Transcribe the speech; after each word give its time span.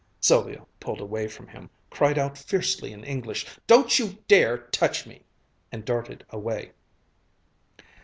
Sylvia 0.19 0.65
pulled 0.79 0.99
away 0.99 1.27
from 1.27 1.45
him, 1.47 1.69
cried 1.91 2.17
out 2.17 2.35
fiercely 2.35 2.91
in 2.91 3.03
English, 3.03 3.45
"Don't 3.67 3.99
you 3.99 4.17
dare 4.27 4.57
to 4.57 4.71
touch 4.71 5.05
me!" 5.05 5.21
and 5.71 5.85
darted 5.85 6.25
away. 6.31 6.71